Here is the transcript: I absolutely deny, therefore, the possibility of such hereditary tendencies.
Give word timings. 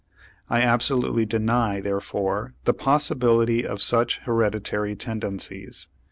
I 0.49 0.61
absolutely 0.63 1.27
deny, 1.27 1.79
therefore, 1.79 2.55
the 2.63 2.73
possibility 2.73 3.63
of 3.63 3.83
such 3.83 4.17
hereditary 4.25 4.95
tendencies. 4.95 5.89